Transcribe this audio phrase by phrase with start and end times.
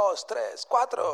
[0.00, 1.12] dos, tres, cuatro.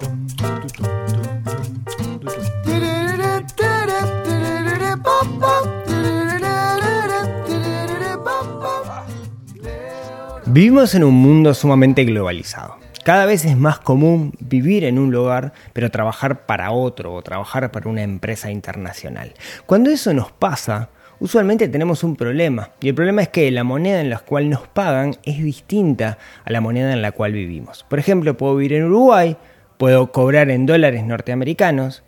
[10.46, 12.76] Vivimos en un mundo sumamente globalizado.
[13.04, 17.72] Cada vez es más común vivir en un lugar, pero trabajar para otro o trabajar
[17.72, 19.34] para una empresa internacional.
[19.66, 20.90] Cuando eso nos pasa,
[21.20, 22.70] usualmente tenemos un problema.
[22.80, 26.50] Y el problema es que la moneda en la cual nos pagan es distinta a
[26.50, 27.84] la moneda en la cual vivimos.
[27.88, 29.36] Por ejemplo, puedo vivir en Uruguay,
[29.78, 32.02] puedo cobrar en dólares norteamericanos,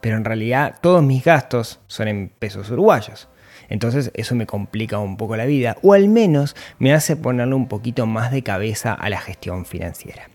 [0.00, 3.28] pero en realidad todos mis gastos son en pesos uruguayos.
[3.68, 7.68] Entonces eso me complica un poco la vida o al menos me hace ponerle un
[7.68, 10.28] poquito más de cabeza a la gestión financiera.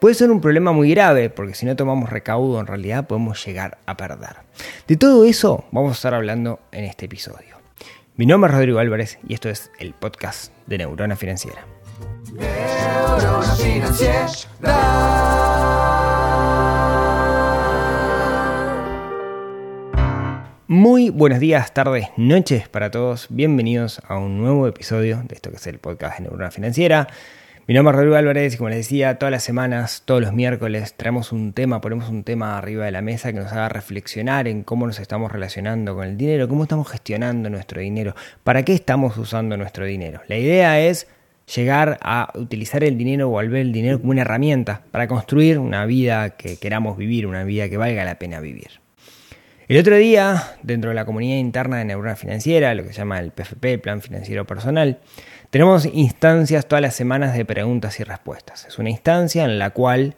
[0.00, 3.78] Puede ser un problema muy grave porque si no tomamos recaudo en realidad podemos llegar
[3.86, 4.36] a perder.
[4.88, 7.59] De todo eso vamos a estar hablando en este episodio.
[8.20, 11.64] Mi nombre es Rodrigo Álvarez y esto es el podcast de Neurona Financiera.
[12.34, 14.28] Neurona Financiera.
[20.68, 23.26] Muy buenos días, tardes, noches para todos.
[23.30, 27.08] Bienvenidos a un nuevo episodio de esto que es el podcast de Neurona Financiera.
[27.70, 30.94] Mi nombre es Rodrigo Álvarez y como les decía, todas las semanas, todos los miércoles,
[30.96, 34.64] traemos un tema, ponemos un tema arriba de la mesa que nos haga reflexionar en
[34.64, 39.16] cómo nos estamos relacionando con el dinero, cómo estamos gestionando nuestro dinero, para qué estamos
[39.18, 40.20] usando nuestro dinero.
[40.26, 41.06] La idea es
[41.54, 45.86] llegar a utilizar el dinero o volver el dinero como una herramienta para construir una
[45.86, 48.80] vida que queramos vivir, una vida que valga la pena vivir.
[49.70, 53.20] El otro día, dentro de la comunidad interna de Neurona Financiera, lo que se llama
[53.20, 54.98] el PFP, Plan Financiero Personal,
[55.50, 58.66] tenemos instancias todas las semanas de preguntas y respuestas.
[58.66, 60.14] Es una instancia en la cual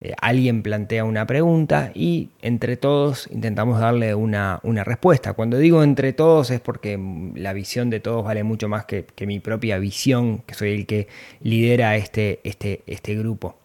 [0.00, 5.34] eh, alguien plantea una pregunta y entre todos intentamos darle una, respuesta.
[5.34, 6.98] Cuando digo entre todos es porque
[7.36, 11.06] la visión de todos vale mucho más que, mi propia visión, que soy el que
[11.40, 13.56] lidera este, este, este grupo.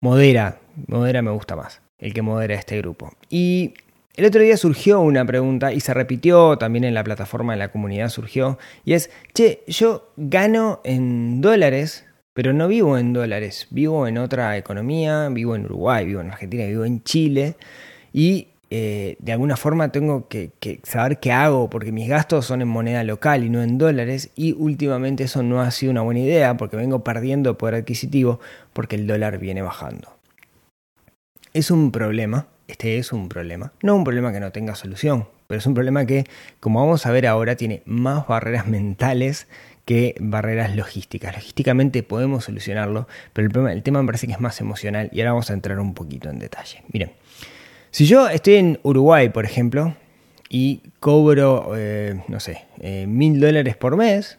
[0.00, 3.12] Modera, modera me gusta más, el que modera este grupo.
[3.28, 3.74] Y
[4.14, 7.70] el otro día surgió una pregunta y se repitió también en la plataforma de la
[7.70, 14.06] comunidad surgió y es, che, yo gano en dólares, pero no vivo en dólares, vivo
[14.06, 17.56] en otra economía, vivo en Uruguay, vivo en Argentina, vivo en Chile
[18.12, 22.60] y eh, de alguna forma tengo que, que, saber qué hago porque mis gastos son
[22.60, 26.20] en moneda local y no en dólares y últimamente eso no ha sido una buena
[26.20, 28.40] idea porque vengo perdiendo poder adquisitivo
[28.74, 30.16] porque el dólar viene bajando.
[31.54, 33.72] Es un problema este es un problema.
[33.82, 36.24] No un problema que no tenga solución, pero es un problema que,
[36.60, 39.48] como vamos a ver ahora, tiene más barreras mentales
[39.84, 41.34] que barreras logísticas.
[41.34, 45.20] Logísticamente podemos solucionarlo, pero el, problema, el tema me parece que es más emocional y
[45.20, 46.82] ahora vamos a entrar un poquito en detalle.
[46.92, 47.12] Miren,
[47.90, 49.94] si yo estoy en Uruguay, por ejemplo,
[50.48, 54.38] y cobro, eh, no sé, eh, mil dólares por mes,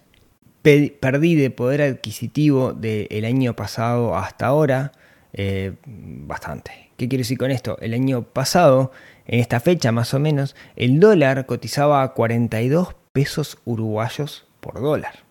[0.64, 4.94] perdí de poder adquisitivo del año pasado hasta ahora
[5.34, 6.92] eh, bastante.
[6.98, 7.78] ¿Qué quiero decir con esto?
[7.80, 8.92] El año pasado,
[9.26, 15.24] en esta fecha más o menos, el dólar cotizaba a 42 pesos uruguayos por dólar.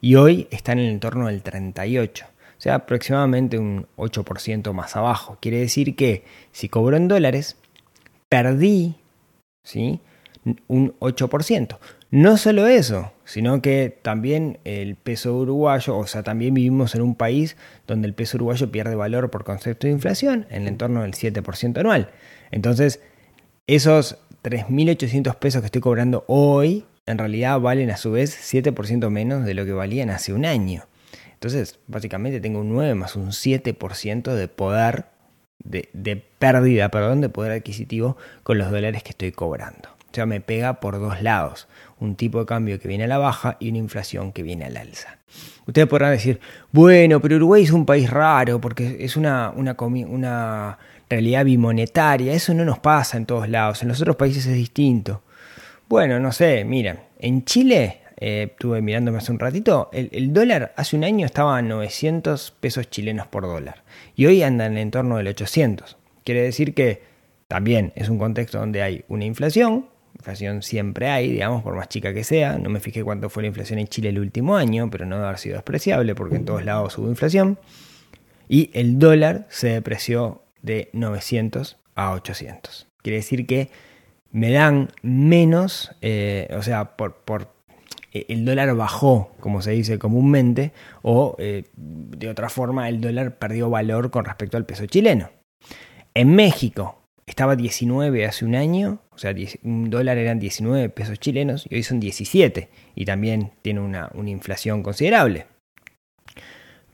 [0.00, 2.26] Y hoy está en el entorno del 38.
[2.26, 5.38] O sea, aproximadamente un 8% más abajo.
[5.40, 7.56] Quiere decir que si cobro en dólares,
[8.28, 8.96] perdí
[9.62, 10.00] ¿sí?
[10.66, 11.78] un 8%.
[12.10, 17.14] No solo eso, sino que también el peso uruguayo, o sea, también vivimos en un
[17.14, 21.12] país donde el peso uruguayo pierde valor por concepto de inflación en el entorno del
[21.12, 22.10] 7% anual.
[22.50, 23.02] Entonces,
[23.66, 29.44] esos 3.800 pesos que estoy cobrando hoy, en realidad valen a su vez 7% menos
[29.44, 30.84] de lo que valían hace un año.
[31.34, 35.04] Entonces, básicamente tengo un 9 más un 7% de poder,
[35.62, 39.97] de, de pérdida, perdón, de poder adquisitivo con los dólares que estoy cobrando.
[40.10, 41.68] O sea, me pega por dos lados.
[42.00, 44.76] Un tipo de cambio que viene a la baja y una inflación que viene al
[44.76, 45.18] alza.
[45.66, 46.40] Ustedes podrán decir,
[46.72, 50.78] bueno, pero Uruguay es un país raro porque es una, una,
[51.10, 52.32] realidad bimonetaria.
[52.32, 53.82] Eso no nos pasa en todos lados.
[53.82, 55.22] En los otros países es distinto.
[55.88, 60.74] Bueno, no sé, miren, en Chile, eh, estuve mirándome hace un ratito, el, el, dólar
[60.76, 63.84] hace un año estaba a 900 pesos chilenos por dólar
[64.16, 65.96] y hoy anda en el entorno del 800.
[66.24, 67.02] Quiere decir que
[67.46, 69.86] también es un contexto donde hay una inflación,
[70.18, 72.58] Inflación siempre hay, digamos, por más chica que sea.
[72.58, 75.28] No me fijé cuánto fue la inflación en Chile el último año, pero no debe
[75.28, 77.58] haber sido despreciable porque en todos lados hubo inflación.
[78.48, 82.88] Y el dólar se depreció de 900 a 800.
[83.02, 83.70] Quiere decir que
[84.32, 87.52] me dan menos, eh, o sea, por, por,
[88.12, 90.72] eh, el dólar bajó, como se dice comúnmente,
[91.02, 95.30] o eh, de otra forma el dólar perdió valor con respecto al peso chileno.
[96.14, 101.66] En México, estaba 19 hace un año, o sea, un dólar eran 19 pesos chilenos
[101.68, 105.46] y hoy son 17 y también tiene una, inflación considerable.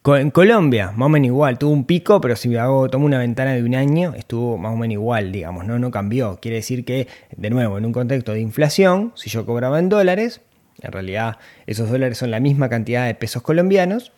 [0.07, 3.55] En Colombia, más o menos igual, tuvo un pico, pero si hago, tomo una ventana
[3.55, 6.39] de un año, estuvo más o menos igual, digamos, no, no cambió.
[6.43, 10.43] Quiere decir que, de nuevo, en un contexto de inflación, si yo cobraba en dólares,
[10.83, 14.13] en realidad esos dólares son la misma cantidad de pesos colombianos,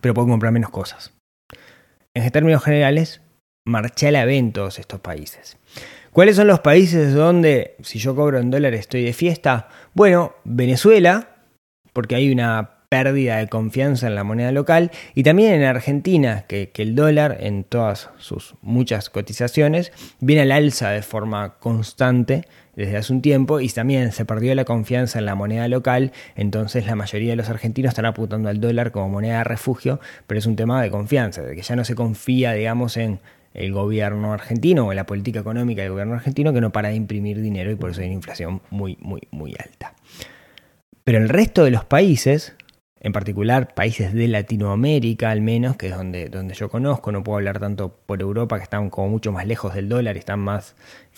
[0.00, 1.12] pero puedo comprar menos cosas.
[2.14, 3.20] En términos generales,
[3.68, 5.56] marché a la vez en todos estos países.
[6.12, 9.68] ¿Cuáles son los países donde, si yo cobro en dólares, estoy de fiesta?
[9.94, 11.36] Bueno, Venezuela,
[11.92, 16.72] porque hay una pérdida de confianza en la moneda local y también en Argentina, que,
[16.74, 23.12] el dólar en todas sus muchas cotizaciones viene al alza de forma constante desde hace
[23.12, 27.30] un tiempo y también se perdió la confianza en la moneda local, entonces la mayoría
[27.30, 30.80] de los argentinos están apuntando al dólar como moneda de refugio, pero es un tema
[30.80, 33.20] de confianza, de que ya no se confía, digamos, en
[33.58, 37.40] el gobierno argentino o la política económica del gobierno argentino que no para de imprimir
[37.40, 39.94] dinero y por eso hay una inflación muy, muy, muy alta.
[41.04, 42.54] Pero el resto de los países
[43.00, 47.38] en particular países de Latinoamérica al menos, que es donde, donde yo conozco, no puedo
[47.38, 50.74] hablar tanto por Europa, que están como mucho más lejos del dólar están más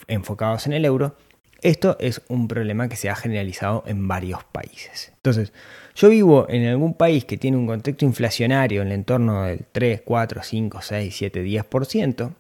[0.06, 1.16] enfocados en el euro,
[1.62, 5.12] esto es un problema que se ha generalizado en varios países.
[5.16, 5.52] Entonces,
[5.94, 10.02] yo vivo en algún país que tiene un contexto inflacionario en el entorno del 3,
[10.04, 12.32] 4, 5, 6, 7, 10%,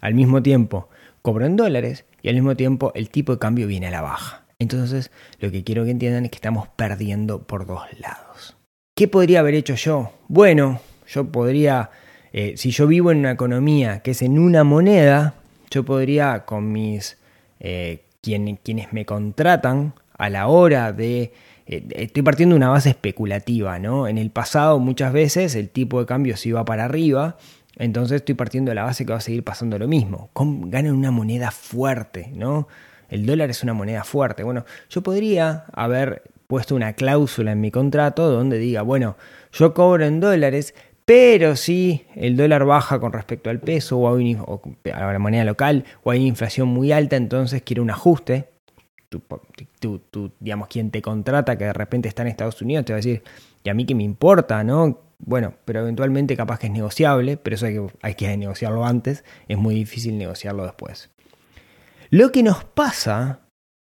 [0.00, 0.88] al mismo tiempo
[1.22, 4.44] cobro en dólares y al mismo tiempo el tipo de cambio viene a la baja.
[4.58, 8.56] Entonces, lo que quiero que entiendan es que estamos perdiendo por dos lados.
[8.94, 10.12] ¿Qué podría haber hecho yo?
[10.28, 11.90] Bueno, yo podría,
[12.32, 15.34] eh, si yo vivo en una economía que es en una moneda,
[15.70, 17.18] yo podría con mis,
[17.58, 21.32] eh, quienes me contratan a la hora de
[21.66, 24.08] eh, estoy partiendo de una base especulativa, ¿no?
[24.08, 27.36] En el pasado muchas veces el tipo de cambio se iba para arriba,
[27.76, 30.30] entonces estoy partiendo de la base que va a seguir pasando lo mismo.
[30.34, 32.68] Ganan una moneda fuerte, ¿no?
[33.14, 34.42] el dólar es una moneda fuerte.
[34.42, 39.16] Bueno, yo podría haber puesto una cláusula en mi contrato donde diga, bueno,
[39.52, 40.74] yo cobro en dólares,
[41.04, 46.10] pero si el dólar baja con respecto al peso o a, la moneda local o
[46.10, 48.50] hay inflación muy alta, entonces quiero un ajuste.
[49.08, 53.02] Tú, digamos, quien te contrata, que de repente está en Estados Unidos, te va a
[53.02, 53.22] decir,
[53.62, 54.64] ¿y a mí qué me importa?
[54.64, 54.98] ¿no?
[55.18, 59.24] Bueno, pero eventualmente capaz que es negociable, pero eso hay que, hay que negociarlo antes,
[59.46, 61.10] es muy difícil negociarlo después.
[62.10, 63.40] Lo que nos pasa,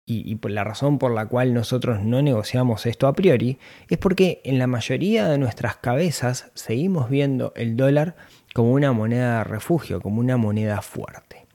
[0.07, 3.59] y, la razón por la cual nosotros no negociamos esto a priori,
[3.89, 8.15] es porque en la mayoría de nuestras cabezas seguimos viendo el dólar
[8.55, 11.47] como una moneda de refugio, como una moneda fuerte.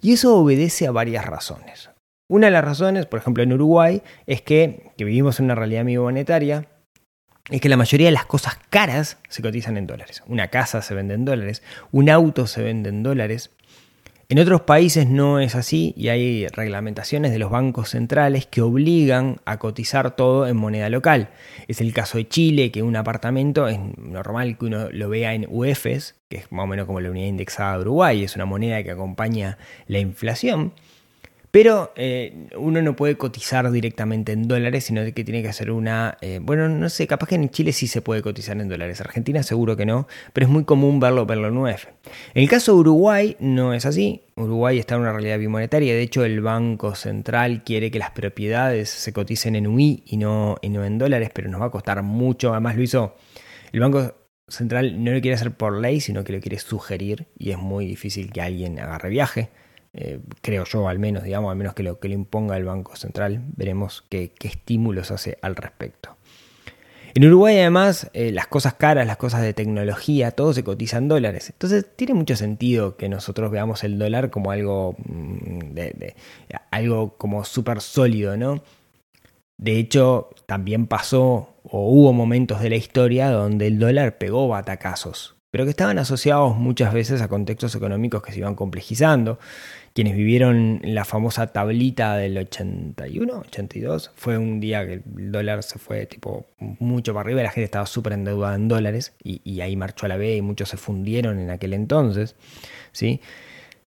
[0.00, 1.90] Y eso obedece a varias razones.
[2.30, 5.84] Una de las razones, por ejemplo en Uruguay, es que, que vivimos en una realidad
[5.84, 6.66] monetaria,
[7.50, 10.22] es que la mayoría de las cosas caras se cotizan en dólares.
[10.26, 11.62] Una casa se vende en dólares,
[11.92, 13.50] un auto se vende en dólares,
[14.30, 19.40] en otros países no es así y hay reglamentaciones de los bancos centrales que obligan
[19.46, 21.30] a cotizar todo en moneda local.
[21.66, 25.46] Es el caso de Chile, que un apartamento es normal que uno lo vea en
[25.48, 28.82] UEFs, que es más o menos como la unidad indexada de Uruguay, es una moneda
[28.82, 30.74] que acompaña la inflación.
[31.50, 36.18] Pero eh, uno no puede cotizar directamente en dólares, sino que tiene que hacer una...
[36.20, 39.00] Eh, bueno, no sé, capaz que en Chile sí se puede cotizar en dólares.
[39.00, 41.86] Argentina seguro que no, pero es muy común verlo, verlo en UF.
[42.34, 44.22] En el caso de Uruguay no es así.
[44.36, 45.94] Uruguay está en una realidad bimonetaria.
[45.94, 50.56] De hecho, el Banco Central quiere que las propiedades se coticen en UI y no,
[50.62, 52.52] en dólares, pero nos va a costar mucho.
[52.52, 53.16] Además lo hizo...
[53.72, 54.14] El Banco
[54.48, 57.86] Central no lo quiere hacer por ley, sino que lo quiere sugerir y es muy
[57.86, 59.50] difícil que alguien agarre viaje.
[59.94, 62.96] Eh, creo yo al menos, digamos, al menos que lo que le imponga el Banco
[62.96, 66.16] Central, veremos qué, estímulos hace al respecto.
[67.14, 71.08] En Uruguay además eh, las cosas caras, las cosas de tecnología, todo se cotiza en
[71.08, 71.50] dólares.
[71.50, 75.74] Entonces tiene mucho sentido que nosotros veamos el dólar como algo, mm,
[76.70, 78.62] algo como súper sólido, ¿no?
[79.56, 85.37] De hecho, también pasó o hubo momentos de la historia donde el dólar pegó batacazos,
[85.50, 89.38] pero que estaban asociados muchas veces a contextos económicos que se iban complejizando
[89.98, 95.80] quienes vivieron la famosa tablita del 81, 82, fue un día que el dólar se
[95.80, 100.06] fue tipo mucho para arriba, la gente estaba súper endeudada en dólares y, ahí marchó
[100.06, 102.36] a la B y muchos se fundieron en aquel entonces,
[102.92, 103.20] ¿sí?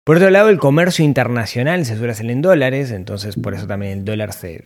[0.03, 3.99] Por otro lado, el comercio internacional se suele hacer en dólares, entonces por eso también
[3.99, 4.65] el dólar se,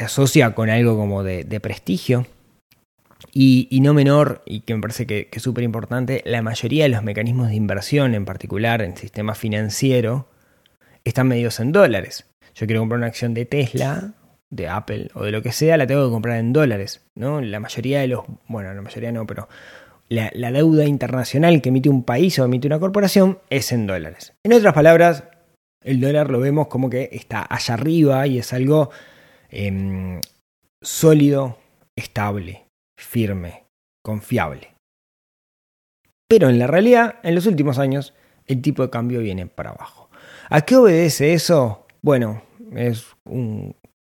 [0.00, 2.26] asocia con algo como de, prestigio.
[3.32, 6.90] Y, no menor, y que me parece que, que es súper importante, la mayoría de
[6.90, 10.28] los mecanismos de inversión, en particular en el sistema financiero,
[11.04, 12.26] están medidos en dólares.
[12.54, 14.14] Yo quiero comprar una acción de Tesla,
[14.50, 17.02] de Apple o de lo que sea, la tengo que comprar en dólares.
[17.14, 17.40] ¿no?
[17.40, 19.48] La mayoría de los, bueno, la mayoría no, pero
[20.08, 24.32] la, deuda internacional que emite un país o emite una corporación es en dólares.
[24.42, 25.24] En otras palabras,
[25.82, 28.90] el dólar lo vemos como que está allá arriba y es algo
[29.50, 30.20] em,
[30.82, 31.58] sólido,
[31.94, 32.66] estable,
[33.00, 33.64] firme,
[34.02, 34.74] confiable.
[36.28, 38.14] Pero en la realidad, en los últimos años,
[38.46, 40.10] el tipo de cambio viene para abajo.
[40.48, 41.86] ¿A qué obedece eso?
[42.02, 42.42] Bueno,
[42.74, 43.74] es un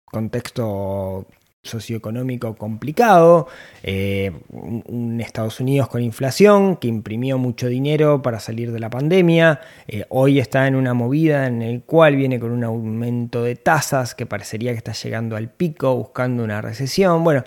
[0.06, 1.26] contexto
[1.64, 3.48] socioeconómico complicado,
[3.84, 9.62] eh, un Estados Unidos con inflación que imprimió mucho dinero para salir de la pandemia,
[9.88, 14.16] eh, hoy está en una movida en el cual viene con un aumento de tasas
[14.16, 17.24] que parecería que está llegando al pico, buscando una recesión.
[17.24, 17.44] Bueno,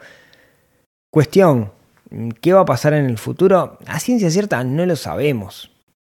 [1.15, 1.71] cuestión,
[2.41, 3.79] ¿qué va a pasar en el futuro?
[3.87, 5.71] A ciencia cierta no lo sabemos.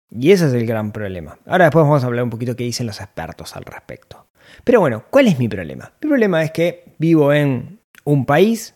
[0.10, 1.38] Y ese es el gran problema.
[1.46, 4.26] Ahora después vamos a hablar un poquito qué dicen los expertos al respecto.
[4.64, 5.94] Pero bueno, ¿cuál es mi problema?
[6.02, 8.74] Mi problema es que vivo en un país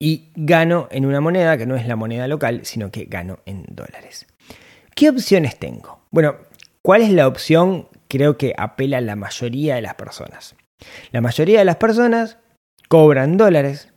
[0.00, 3.66] y gano en una moneda que no es la moneda local, sino que gano en
[3.68, 4.26] dólares.
[4.94, 6.06] ¿Qué opciones tengo?
[6.10, 6.36] Bueno,
[6.80, 10.56] ¿cuál es la opción creo que apela a la mayoría de las personas?
[11.12, 12.38] La mayoría de las personas
[12.88, 13.89] cobran dólares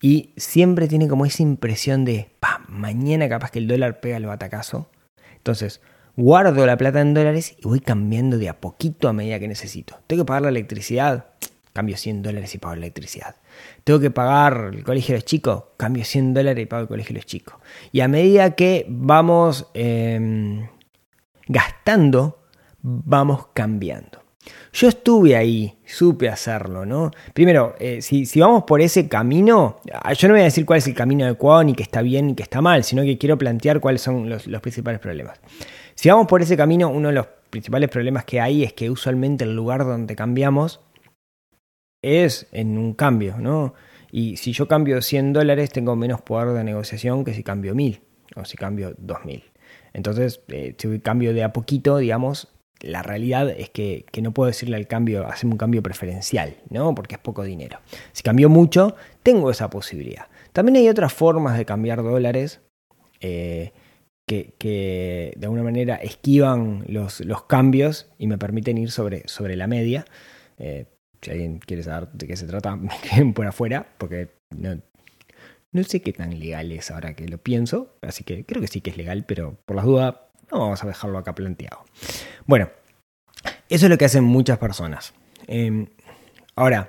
[0.00, 4.26] y siempre tiene como esa impresión de, pa, mañana capaz que el dólar pega el
[4.26, 4.90] batacazo.
[5.36, 5.80] Entonces,
[6.16, 9.98] guardo la plata en dólares y voy cambiando de a poquito a medida que necesito.
[10.06, 11.26] Tengo que pagar la electricidad,
[11.72, 13.36] cambio 100 dólares y pago electricidad.
[13.84, 17.14] Tengo que pagar el colegio de los chicos, cambio 100 dólares y pago el colegio
[17.14, 17.56] de los chicos.
[17.92, 20.66] Y a medida que vamos em,
[21.46, 22.42] gastando,
[22.80, 24.22] vamos cambiando.
[24.72, 27.10] Yo estuve ahí, supe hacerlo, ¿no?
[27.34, 30.86] Primero, eh, si, vamos por ese camino, ah, yo no voy a decir cuál es
[30.86, 33.80] el camino adecuado, ni que está bien, ni que está mal, sino que quiero plantear
[33.80, 35.40] cuáles son los, principales problemas.
[35.94, 39.44] Si vamos por ese camino, uno de los principales problemas que hay es que usualmente
[39.44, 40.80] el lugar donde cambiamos
[42.00, 43.74] es en un cambio, ¿no?
[44.12, 48.00] Y si yo cambio 100 dólares, tengo menos poder de negociación que si cambio 1000
[48.36, 49.44] o si cambio 2000.
[49.92, 52.48] Entonces, eh, si cambio de a poquito, digamos,
[52.80, 56.94] la realidad es que, no puedo decirle al cambio, hacerme un cambio preferencial, ¿no?
[56.94, 57.78] Porque es poco dinero.
[58.12, 60.26] Si cambio mucho, tengo esa posibilidad.
[60.52, 62.60] También hay otras formas de cambiar dólares
[63.20, 63.72] eh,
[64.26, 69.66] que, de alguna manera esquivan los, los, cambios y me permiten ir sobre, sobre la
[69.66, 70.04] media.
[70.58, 70.86] Eh,
[71.20, 74.80] si alguien quiere saber de qué se trata, me queden por afuera, porque no,
[75.72, 78.80] no sé qué tan legal es ahora que lo pienso, así que creo que sí
[78.80, 80.14] que es legal, pero por las dudas
[80.50, 81.84] no vamos a dejarlo acá planteado.
[82.46, 82.68] Bueno,
[83.68, 85.14] eso es lo que hacen muchas personas.
[85.46, 85.86] Em,
[86.56, 86.88] ahora,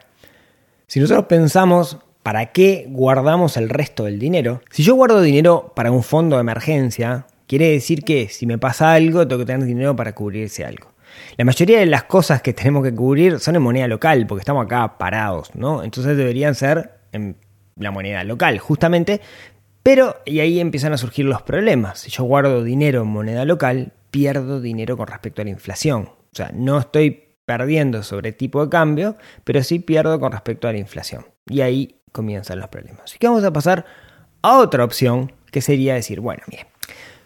[0.88, 4.62] si nosotros pensamos, ¿para qué guardamos el resto del dinero?
[4.72, 8.94] Si yo guardo dinero para un fondo de emergencia, quiere decir que si me pasa
[8.94, 10.92] algo, tengo que tener dinero para cubrirse algo.
[11.38, 14.66] La mayoría de las cosas que tenemos que cubrir son en moneda local, porque estamos
[14.66, 15.84] acá parados, ¿no?
[15.84, 17.36] Entonces deberían ser en
[17.76, 19.22] la moneda local, justamente.
[19.84, 22.00] Pero, y ahí empiezan a surgir los problemas.
[22.00, 26.10] Si yo guardo dinero en moneda local, pierdo dinero con respecto a la inflación.
[26.10, 30.72] O sea, no estoy perdiendo sobre tipo de cambio, pero sí pierdo con respecto a
[30.72, 31.26] la inflación.
[31.48, 33.02] Y ahí comienzan los problemas.
[33.06, 33.86] Así que vamos a pasar
[34.42, 36.68] a otra opción, que sería decir, bueno, mire,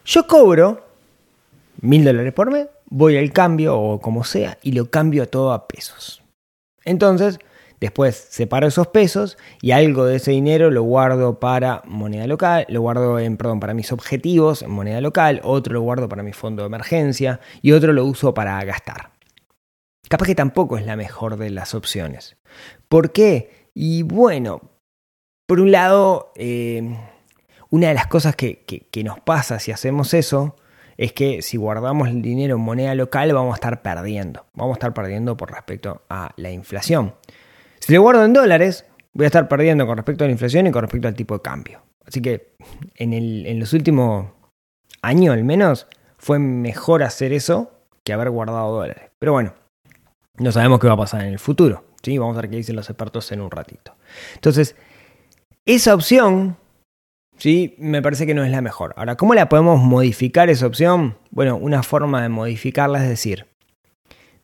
[0.04, 0.86] yo cobro
[1.80, 5.68] mil dólares por mes, voy al cambio o como sea y lo cambio todo a
[5.68, 6.22] pesos.
[6.84, 7.38] Entonces,
[7.80, 12.80] después separo esos pesos y algo de ese dinero lo guardo para moneda local, lo
[12.80, 16.62] guardo en, perdón, para mis objetivos en moneda local, otro lo guardo para mi fondo
[16.62, 19.10] de emergencia y otro lo uso para gastar.
[20.08, 22.36] Capaz que tampoco es la mejor de las opciones.
[22.88, 23.70] ¿Por qué?
[23.74, 24.70] Y bueno,
[25.46, 26.96] por un lado, eh,
[27.70, 30.56] una de las cosas que nos pasa si hacemos eso
[30.96, 34.46] es que si guardamos el dinero en moneda local vamos a estar perdiendo.
[34.54, 37.14] Vamos a estar perdiendo por respecto a la inflación.
[37.86, 40.72] Si lo guardo en dólares, voy a estar perdiendo con respecto a la inflación y
[40.72, 41.82] con respecto al tipo de cambio.
[42.04, 42.56] Así que
[42.96, 44.26] en, los últimos
[45.02, 45.86] años al menos
[46.18, 47.70] fue mejor hacer eso
[48.02, 49.12] que haber guardado dólares.
[49.20, 49.54] Pero bueno,
[50.36, 51.84] no sabemos qué va a pasar en el futuro.
[52.02, 52.18] ¿sí?
[52.18, 53.94] Vamos a ver qué dicen los expertos en un ratito.
[54.34, 54.74] Entonces,
[55.64, 56.56] esa opción
[57.36, 57.76] ¿sí?
[57.78, 58.94] Me parece que no es la mejor.
[58.96, 61.18] Ahora, ¿cómo la podemos modificar esa opción?
[61.30, 63.46] Bueno, una forma de modificarla es decir,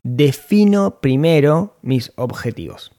[0.01, 2.93] defino primero mis objetivos.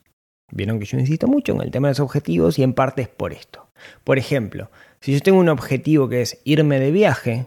[0.54, 3.08] Vieron que yo insisto mucho en el tema de los objetivos y en parte es
[3.08, 3.66] por esto.
[4.04, 4.70] Por ejemplo,
[5.00, 7.46] si yo tengo un objetivo que es irme de viaje,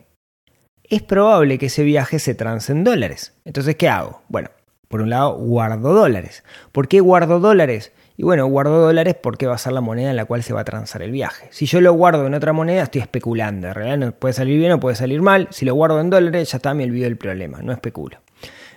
[0.84, 3.34] es probable que ese viaje se trance en dólares.
[3.46, 4.24] Entonces, ¿qué hago?
[4.28, 4.50] Bueno,
[4.90, 6.44] por un lado, guardo dólares.
[6.74, 7.94] ¿Por qué guardo dólares?
[8.18, 10.62] Y bueno, guardo dólares porque va a ser la moneda en la cual se va
[10.62, 11.48] a transar el viaje.
[11.52, 13.70] Si yo lo guardo en otra moneda, estoy especulando.
[13.70, 15.48] En realidad no puede salir bien o puede salir mal.
[15.52, 18.18] Si lo guardo en dólares, ya está, me olvido del problema, no especulo.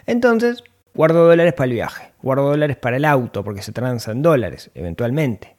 [0.06, 0.62] Entonces,
[0.94, 2.12] guardo dólares para el viaje.
[2.22, 5.56] Guardo dólares para el auto porque se transa en dólares, eventualmente.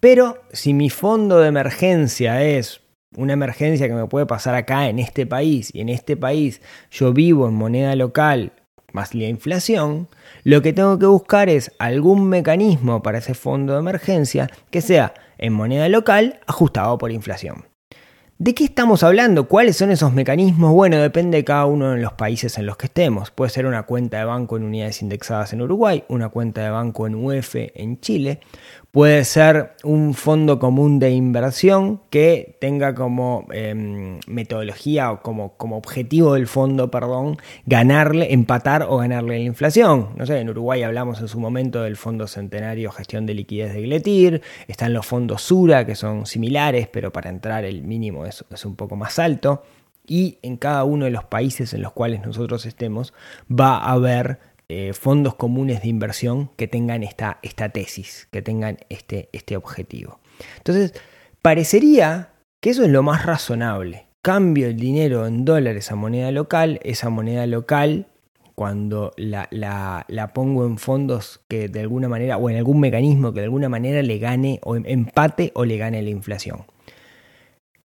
[0.00, 2.80] Pero si mi fondo de emergencia es
[3.16, 7.12] una emergencia que me puede pasar acá en este país y en este país yo
[7.12, 8.52] vivo en moneda local
[8.92, 10.08] más la inflación,
[10.42, 15.14] lo que tengo que buscar es algún mecanismo para ese fondo de emergencia que sea
[15.38, 17.66] en moneda local ajustado por inflación.
[18.38, 19.48] ¿De qué estamos hablando?
[19.48, 20.70] ¿Cuáles son esos mecanismos?
[20.70, 23.30] Bueno, depende de cada uno de los países en los que estemos.
[23.30, 27.06] Puede ser una cuenta de banco en unidades indexadas en Uruguay, una cuenta de banco
[27.06, 28.40] en UF en Chile,
[28.90, 35.76] Puede ser un fondo común de inversión que tenga como em, metodología o como, como,
[35.76, 40.10] objetivo del fondo, perdón, ganarle, empatar o ganarle la inflación.
[40.16, 43.82] No sé, en Uruguay hablamos en su momento del Fondo Centenario Gestión de Liquidez de
[43.82, 48.64] Gletir, están los fondos Sura que son similares, pero para entrar el mínimo es, es
[48.64, 49.62] un poco más alto.
[50.06, 53.12] Y en cada uno de los países en los cuales nosotros estemos
[53.50, 57.38] va a haber eh, fondos comunes de inversión que tengan esta,
[57.72, 60.18] tesis, que tengan este, este objetivo.
[60.58, 60.92] Entonces,
[61.40, 64.06] parecería que eso es lo más razonable.
[64.22, 68.08] Cambio el dinero en dólares a moneda local, esa moneda local
[68.56, 73.40] cuando la, la, pongo en fondos que de alguna manera, o en algún mecanismo que
[73.40, 76.64] de alguna manera le gane o empate o le gane la inflación.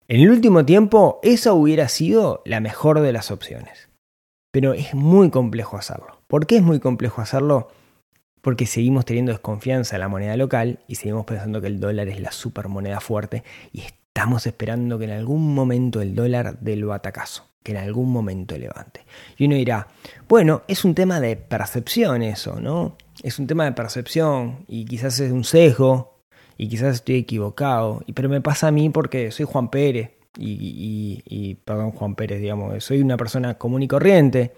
[0.08, 3.90] En el último tiempo, esa hubiera sido la mejor de las opciones.
[4.52, 6.19] Pero es muy complejo hacerlo.
[6.30, 7.70] ¿Por qué es muy complejo hacerlo?
[8.42, 12.22] Porque seguimos teniendo desconfianza en la moneda local y seguimos pensando que el dólar es
[12.22, 13.44] la supermoneda fuerte
[13.74, 18.12] y estamos esperando que en algún momento el dólar dé el batacazo, que en algún
[18.12, 19.06] momento levante.
[19.40, 19.88] Y uno dirá,
[20.28, 22.96] bueno, es un tema de percepción eso, ¿no?
[23.24, 26.20] Es un tema de percepción y quizás es un sesgo
[26.58, 31.56] y quizás estoy equivocado, pero me pasa a mí porque soy Juan Pérez y, y
[31.56, 34.54] perdón Juan Pérez, digamos, soy una persona común y corriente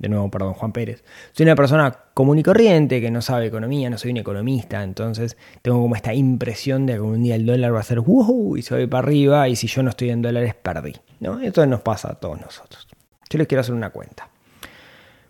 [0.00, 1.04] de nuevo, perdón, Juan Pérez.
[1.32, 5.36] Soy una persona común y corriente que no sabe economía, no soy un economista, entonces
[5.60, 8.62] tengo como esta impresión de que un día el dólar va a ser wow y
[8.62, 10.94] se va para arriba y si yo no estoy en dólares perdí.
[11.20, 11.38] ¿no?
[11.40, 12.88] Esto nos pasa a todos nosotros.
[13.28, 14.30] Yo les quiero hacer una cuenta.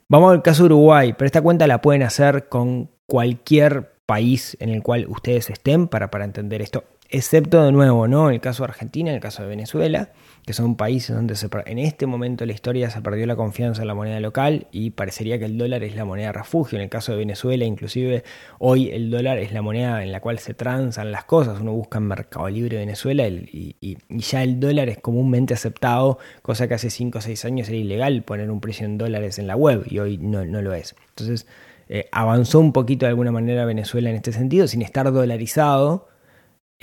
[0.08, 4.68] Vamos al caso de Uruguay, pero esta cuenta la pueden hacer con cualquier país en
[4.68, 8.30] el cual ustedes estén para, para entender esto, excepto de nuevo, ¿no?
[8.30, 10.10] El caso de Argentina, en el caso de Venezuela
[10.46, 11.34] que son países donde
[11.66, 14.90] en este momento de la historia se perdió la confianza en la moneda local y
[14.90, 16.76] parecería que el dólar es la moneda refugio.
[16.76, 18.24] En el caso de Venezuela, inclusive
[18.58, 21.60] hoy el dólar es la moneda en la cual se transan las cosas.
[21.60, 23.76] Uno busca en Mercado Libre Venezuela y,
[24.08, 28.22] ya el dólar es comúnmente aceptado, cosa que hace 5 o 6 años era ilegal
[28.22, 30.94] poner un precio en dólares en la web y hoy no, lo es.
[31.10, 31.46] Entonces
[31.88, 36.08] eh, avanzó un poquito de alguna manera Venezuela en este sentido, sin estar dolarizado.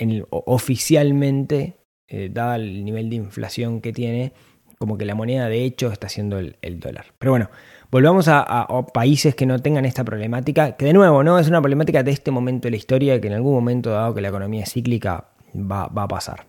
[0.00, 4.32] En oficialmente eh, dada el nivel de inflación que tiene,
[4.78, 7.06] como que la moneda de hecho está siendo el, dólar.
[7.18, 7.50] Pero bueno,
[7.90, 12.02] volvamos a, países que no tengan esta problemática, que de nuevo no es una problemática
[12.02, 15.28] de este momento de la historia, que en algún momento dado que la economía cíclica
[15.54, 16.46] va, a pasar.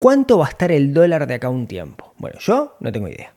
[0.00, 2.12] ¿Cuánto va a estar el dólar de acá un tiempo?
[2.18, 3.32] Bueno, yo no tengo idea.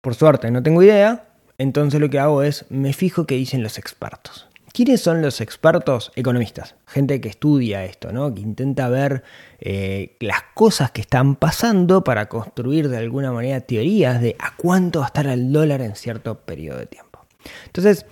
[0.00, 3.78] Por suerte no tengo idea, entonces lo que hago es me fijo qué dicen los
[3.78, 4.47] expertos.
[4.78, 6.76] ¿Quiénes son los expertos economistas?
[6.86, 8.32] Gente que estudia esto, ¿no?
[8.32, 9.24] que intenta ver
[9.58, 15.00] eh, las cosas que están pasando para construir de alguna manera teorías de a cuánto
[15.00, 17.26] va a estar el dólar en cierto periodo de tiempo.
[17.66, 18.06] Entonces,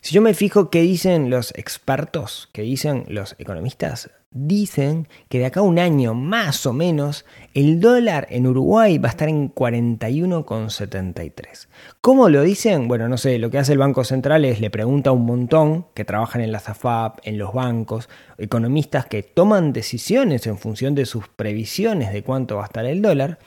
[0.00, 5.46] si yo me fijo qué dicen los expertos, qué dicen los economistas, dicen que de
[5.46, 9.52] acá a un año más o menos el dólar en Uruguay va a estar en
[9.52, 11.66] 41,73.
[12.00, 12.86] ¿Cómo lo dicen?
[12.86, 15.86] Bueno, no sé, lo que hace el Banco Central es le pregunta a un montón
[15.94, 21.06] que trabajan en la ZAFAP, en los bancos, economistas que toman decisiones en función de
[21.06, 23.40] sus previsiones de cuánto va a estar el dólar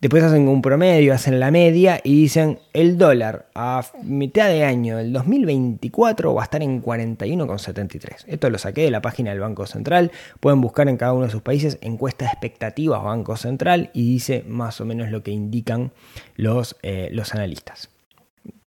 [0.00, 4.96] Después hacen un promedio, hacen la media y dicen el dólar a mitad de año
[4.96, 8.24] del 2024 va a estar en 41,73.
[8.28, 10.12] Esto lo saqué de la página del Banco Central.
[10.38, 14.44] Pueden buscar en cada uno de sus países encuesta de expectativas Banco Central y dice
[14.46, 15.90] más o menos lo que indican
[16.36, 17.90] los, eh, los analistas.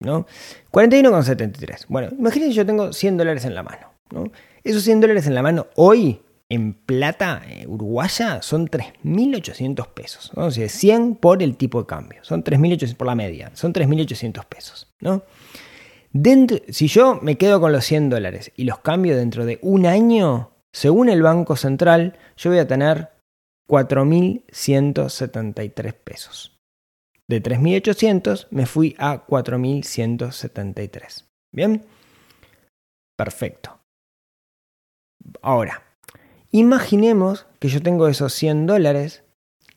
[0.01, 0.27] ¿no?
[0.73, 1.87] 41,73.
[1.89, 3.93] Bueno, imagínense yo tengo 100 dólares en la mano.
[4.11, 4.33] ¿no?
[4.65, 10.31] Esos 100 dólares en la mano hoy en plata eh, uruguaya son 3.800 pesos.
[10.37, 10.45] ¿no?
[10.47, 12.23] O sea, 100 por el tipo de cambio.
[12.23, 13.51] Son 3.800 por la media.
[13.55, 14.93] Son 3.800 pesos.
[15.01, 15.23] ¿no?
[16.69, 20.51] Si yo me quedo con los 100 dólares y los cambio dentro de un año,
[20.73, 23.11] según el Banco Central, yo voy a tener
[23.69, 26.59] 4.173 pesos.
[27.29, 31.27] De 3.800 me fui a 4.173.
[31.53, 31.85] ¿Bien?
[33.17, 33.79] Perfecto.
[35.43, 35.85] Ahora,
[36.53, 39.23] Imaginemos que yo tengo esos 100 dólares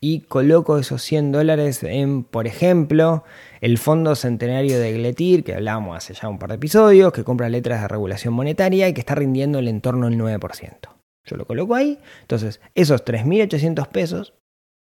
[0.00, 3.22] y coloco esos 100 dólares en, por ejemplo,
[3.60, 7.48] el Fondo Centenario de Gletir, que hablábamos hace ya un par de episodios, que compra
[7.48, 10.78] letras de regulación monetaria y que está rindiendo el entorno del 9%.
[11.24, 14.34] Yo lo coloco ahí, entonces esos 3.800 pesos,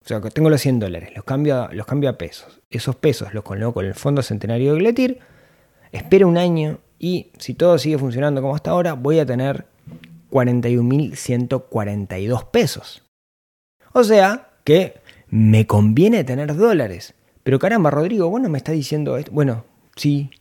[0.03, 3.35] o sea, que tengo los 100 dólares, los cambio, los cambio a pesos, esos pesos
[3.35, 5.19] los coloco en el Fondo Centenario de Gletir,
[5.91, 9.67] espero un año y si todo sigue funcionando como hasta ahora, voy a tener
[10.33, 13.03] 41.142 pesos.
[13.93, 14.95] O sea que
[15.29, 17.13] me conviene tener dólares.
[17.43, 19.31] Pero caramba, Rodrigo, bueno, me está diciendo esto.
[19.31, 19.65] Bueno,
[19.95, 20.31] sí.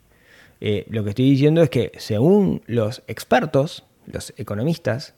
[0.61, 5.15] Eh, lo que estoy diciendo es que según los expertos, los economistas,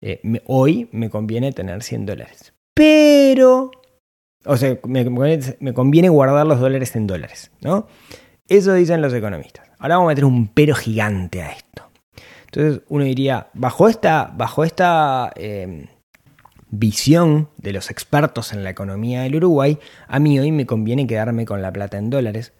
[0.00, 2.54] eh, hoy me conviene tener 100 dólares.
[2.74, 3.72] Pero,
[4.46, 5.04] o sea, me,
[5.60, 7.88] me, conviene guardar los dólares en dólares, ¿no?
[8.48, 9.70] Eso dicen los economistas.
[9.78, 11.91] Ahora vamos a meter un pero gigante a esto.
[12.52, 15.88] Entonces uno diría, bajo esta, bajo esta eh,
[16.70, 21.46] visión de los expertos en la economía del Uruguay, a mí hoy me conviene quedarme
[21.46, 22.52] con la plata en dólares,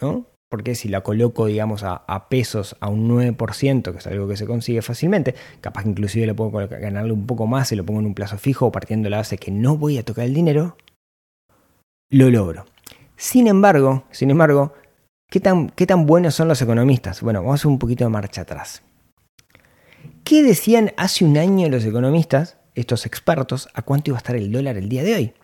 [0.00, 0.26] ¿no?
[0.48, 4.46] Porque si la coloco, digamos, a, pesos a un 9%, que es algo que se
[4.46, 8.06] consigue fácilmente, capaz que inclusive le puedo ganarle un poco más y lo pongo en
[8.06, 10.76] un plazo fijo partiendo la base que no voy a tocar el dinero,
[12.10, 12.66] lo logro.
[13.16, 14.74] Sin embargo, sin embargo,
[15.28, 17.22] ¿qué tan, qué tan buenos son los economistas?
[17.22, 18.82] Bueno, vamos a hacer un poquito de marcha atrás.
[20.24, 24.52] ¿Qué decían hace un año los economistas, estos expertos, a cuánto iba a estar el
[24.52, 25.34] dólar el día de hoy?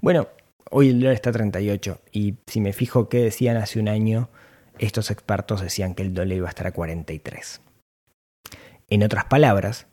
[0.00, 0.28] Bueno,
[0.70, 4.30] hoy el dólar está a 38 y si me fijo qué decían hace un año,
[4.78, 7.60] estos expertos decían que el dólar iba a estar a 43.
[8.88, 9.88] En otras palabras,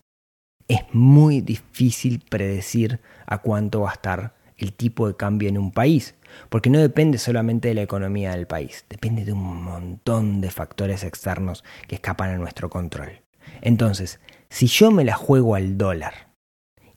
[0.67, 5.71] es muy difícil predecir a cuánto va a estar el tipo de cambio en un
[5.71, 6.13] país,
[6.49, 11.03] porque no depende solamente de la economía del país, depende de un montón de factores
[11.03, 13.24] externos que escapan a nuestro control.
[13.61, 16.33] Entonces, si yo me la juego al dólar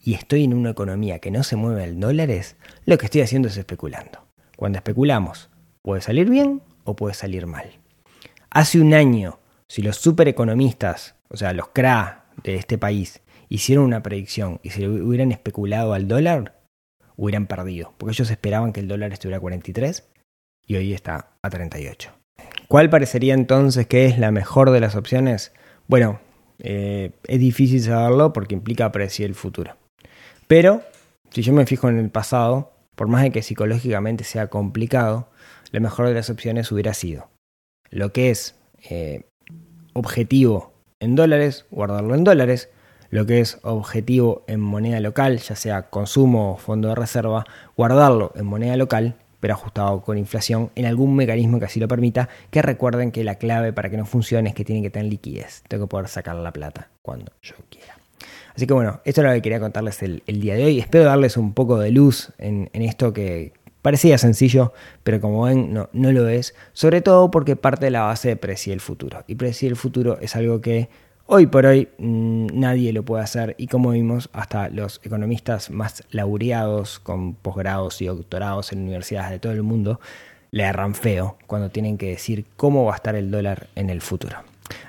[0.00, 3.48] y estoy en una economía que no se mueve en dólares, lo que estoy haciendo
[3.48, 4.26] es especulando.
[4.56, 5.50] Cuando especulamos,
[5.82, 7.70] puede salir bien o puede salir mal.
[8.50, 14.02] Hace un año, si los supereconomistas, o sea, los CRA de este país, hicieron una
[14.02, 16.60] predicción y se hubieran especulado al dólar,
[17.16, 20.08] hubieran perdido, porque ellos esperaban que el dólar estuviera a 43
[20.66, 22.10] y hoy está a 38.
[22.68, 25.52] ¿Cuál parecería entonces que es la mejor de las opciones?
[25.86, 26.20] Bueno,
[26.58, 29.76] eh, es difícil saberlo porque implica predecir el futuro.
[30.46, 30.82] Pero,
[31.30, 35.28] si yo me fijo en el pasado, por más de que psicológicamente sea complicado,
[35.70, 37.28] la mejor de las opciones hubiera sido
[37.90, 38.54] lo que es
[38.90, 39.22] eh,
[39.92, 42.70] objetivo en dólares, guardarlo en dólares,
[43.10, 48.32] lo que es objetivo en moneda local, ya sea consumo o fondo de reserva, guardarlo
[48.34, 52.62] en moneda local pero ajustado con inflación en algún mecanismo que así lo permita, que
[52.62, 55.86] recuerden que la clave para que no funcione es que tienen que tener liquidez, tengo
[55.86, 57.98] que poder sacar la plata cuando yo quiera.
[58.54, 60.80] Así que bueno, esto es lo que quería contarles el, día de hoy.
[60.80, 64.72] Espero darles un poco de luz en, esto que parecía sencillo,
[65.04, 68.36] pero como ven no, no lo es, sobre todo porque parte de la base de
[68.36, 69.22] predecir el futuro.
[69.28, 70.88] Y predecir el futuro es algo que
[71.30, 76.02] Hoy por hoy mm, nadie lo puede hacer y como vimos, hasta los economistas más
[76.10, 80.00] laureados con posgrados y doctorados en universidades de todo el mundo
[80.52, 84.00] le agarran feo cuando tienen que decir cómo va a estar el dólar en el
[84.00, 84.38] futuro.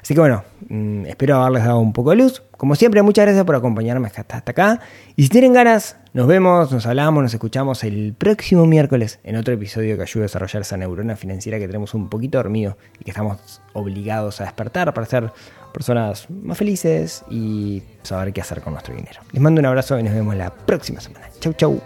[0.02, 2.42] Así que bueno, mm, espero haberles dado un poco de luz.
[2.58, 4.80] Como siempre, muchas gracias por acompañarme hasta acá.
[5.18, 9.54] Y si tienen ganas, nos vemos, nos hablamos, nos escuchamos el próximo miércoles en otro
[9.54, 13.12] episodio que ayude a desarrollar esa neurona financiera que tenemos un poquito dormido y que
[13.12, 15.32] estamos obligados a despertar para ser
[15.80, 19.22] personas más felices y saber qué hacer con nuestro dinero.
[19.32, 21.30] Les mando un abrazo y nos vemos la próxima semana.
[21.40, 21.82] Chau, chau.